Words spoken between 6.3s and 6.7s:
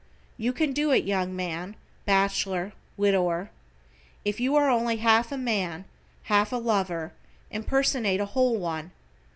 a